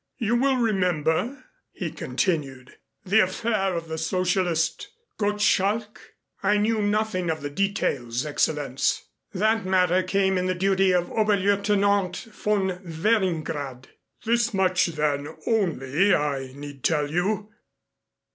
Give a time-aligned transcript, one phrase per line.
[0.17, 4.87] "You will remember," he continued, "the affair of the Socialist,
[5.19, 9.03] Gottschalk?" "I knew nothing of the details, Excellenz.
[9.31, 13.89] That matter came in the duty of Oberleutnant von Weringrade."
[14.25, 17.51] "This much then, only, I need tell you.